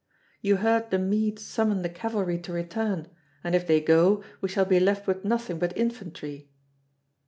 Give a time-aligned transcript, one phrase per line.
[0.41, 3.07] You heard the Mede summon the cavalry to return,
[3.43, 6.49] and if they go, we shall be left with nothing but infantry.